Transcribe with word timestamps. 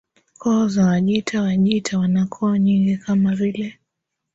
Koo 0.37 0.67
za 0.69 0.85
Wajita 0.85 1.41
Wajita 1.41 1.99
wana 1.99 2.25
koo 2.27 2.55
nyingi 2.57 2.97
kama 2.97 3.35
vile 3.35 3.79